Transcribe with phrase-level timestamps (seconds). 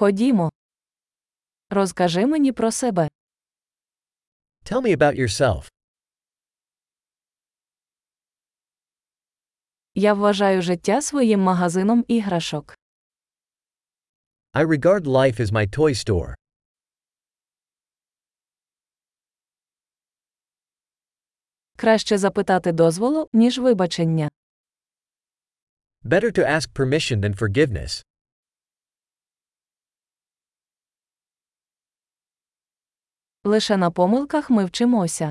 [0.00, 0.50] Ходімо.
[1.70, 3.08] Розкажи мені про себе.
[4.64, 5.68] Tell me about yourself.
[9.94, 12.74] Я вважаю життя своїм магазином іграшок.
[14.54, 16.34] I regard life as my toy store.
[21.76, 24.30] Краще запитати дозволу, ніж вибачення.
[26.04, 28.09] Better to ask permission than forgiveness.
[33.44, 35.30] Лише на помилках ми вчимося.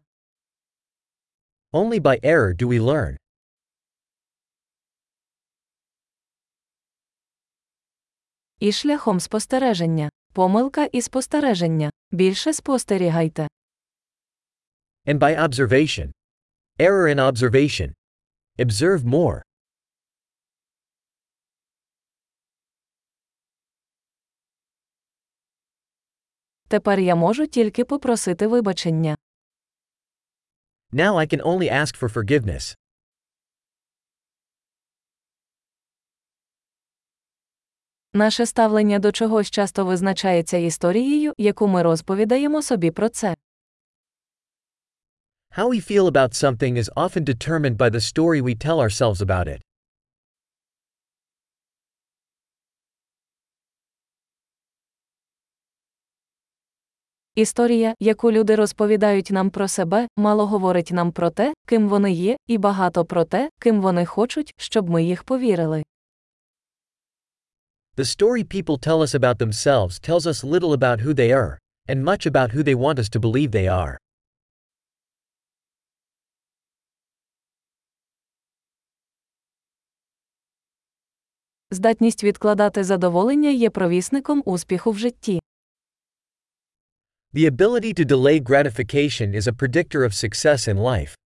[1.73, 3.18] Only by error do we learn.
[8.59, 10.09] І шляхом спостереження.
[10.34, 11.91] Помилка і спостереження.
[12.12, 13.48] Більше спостерігайте.
[15.05, 16.12] And by observation.
[16.80, 17.94] Error in observation.
[18.60, 19.41] Observe more.
[26.70, 29.18] Тепер я можу тільки попросити вибачення.
[30.93, 32.76] Now I can only ask for forgiveness.
[38.13, 43.36] Наше ставлення до чогось часто визначається історією, яку ми розповідаємо собі про це.
[45.58, 49.48] How we feel about something is often determined by the story we tell ourselves about
[49.48, 49.62] it.
[57.40, 62.37] Історія, яку люди розповідають нам про себе, мало говорить нам про те, ким вони є,
[62.48, 65.84] і багато про те, ким вони хочуть, щоб ми їх повірили.
[67.97, 71.57] The story people tell us about themselves tells us little about who they are,
[71.90, 73.97] and much about who they want us to believe they are.
[81.72, 85.40] Здатність відкладати задоволення є провісником успіху в житті.
[87.34, 91.16] The ability to delay gratification is a predictor of success in life.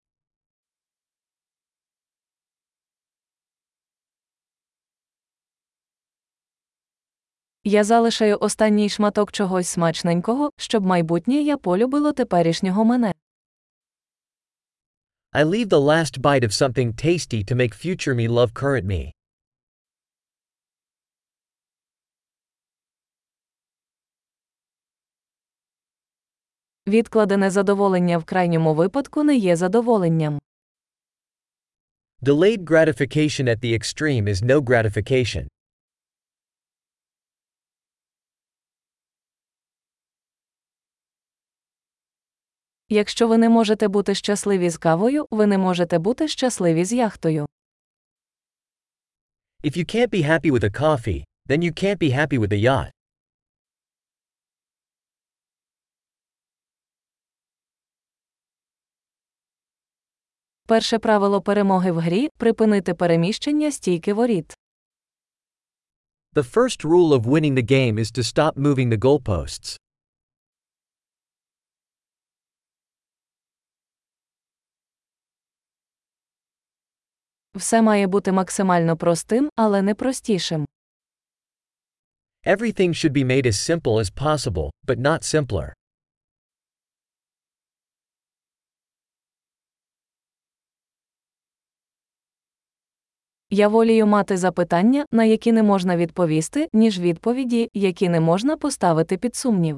[7.64, 13.12] Я залишаю останній шматок чогось смачненького, щоб майбутнє я полюбило теперішнього мене.
[15.32, 19.12] I leave the last bite of something tasty to make future me love current me.
[26.87, 30.39] Відкладене задоволення в крайньому випадку не є задоволенням.
[32.21, 35.47] Delayed gratification at the extreme is no gratification.
[42.89, 47.45] Якщо ви не можете бути щасливі з кавою, ви не можете бути щасливі з яхтою.
[49.63, 52.61] If you can't be happy with a coffee, then you can't be happy with a
[52.69, 52.91] yacht.
[60.65, 64.53] Перше правило перемоги в грі припинити переміщення стійки воріт.
[66.35, 69.79] The first rule of winning the game is to stop moving the goalposts.
[77.55, 80.65] Все має бути максимально простим, але не простішим.
[82.45, 85.73] Everything should be made as simple as possible, but not simpler.
[93.53, 99.17] Я волію мати запитання, на які не можна відповісти, ніж відповіді, які не можна поставити
[99.17, 99.77] під сумнів.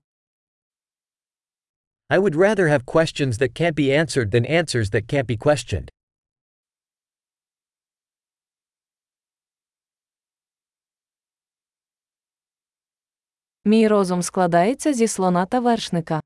[2.09, 5.89] I would rather have questions that can't be answered than answers that can't be questioned.
[13.65, 16.21] Мій розум складається зі слона та вершника.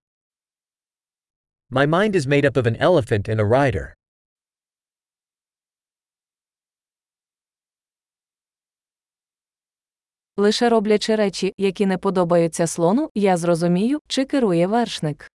[1.71, 3.98] My mind is made up of an elephant and a rider.
[10.39, 15.31] Лише роблячи речі, які не подобаються слону, я зрозумію, чи керує вершник.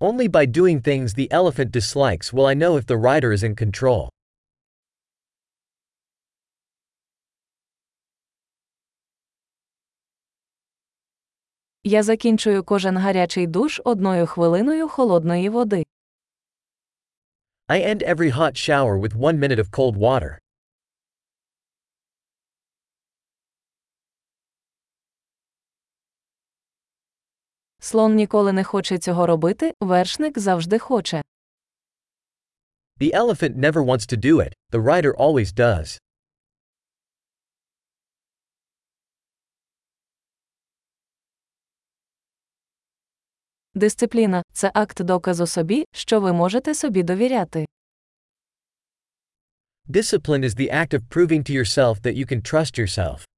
[0.00, 3.54] Only by doing things the elephant dislikes will I know if the rider is in
[3.64, 4.08] control.
[11.84, 15.84] Я закінчую кожен гарячий душ одною хвилиною холодної води.
[17.68, 20.45] I end every hot shower with one minute of cold water.
[27.86, 31.22] Слон ніколи не хоче цього робити, вершник завжди хоче.
[33.00, 36.00] The elephant never wants to do it, the rider always does.
[43.74, 47.66] Дисципліна це акт доказу собі, що ви можете собі довіряти.
[49.88, 53.35] Discipline is the act of proving to yourself that you can trust yourself.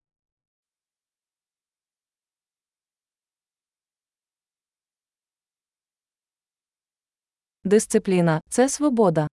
[7.72, 9.28] Дисципліна це свобода.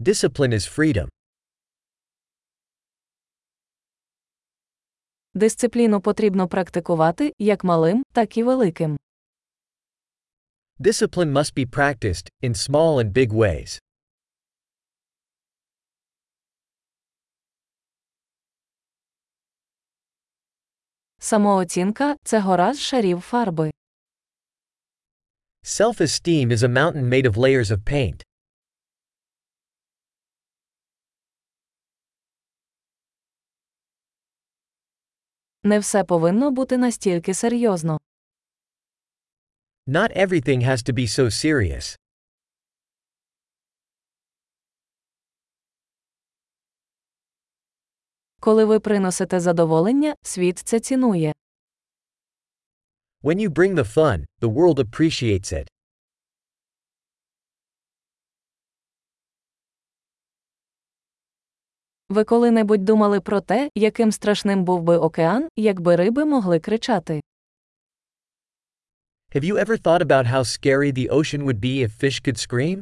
[0.00, 1.08] Discipline is freedom.
[5.34, 8.96] Дисципліну потрібно практикувати як малим, так і великим.
[10.78, 13.80] Discipline must be practiced, in small and big ways.
[21.18, 23.70] Самооцінка це гора з шарів фарби.
[25.62, 28.22] Self esteem is a mountain made of layers of paint.
[35.64, 38.00] Не все повинно бути настільки серйозно.
[39.86, 41.96] Not everything has to be so serious.
[48.40, 51.32] Коли ви приносите задоволення, світ це цінує.
[53.21, 55.67] When you bring the fun, the world appreciates it.
[62.09, 67.21] Ви коли-небудь думали про те, яким страшним був би океан, якби риби могли кричати.
[69.35, 72.81] Have you ever thought about how scary the ocean would be if fish could scream?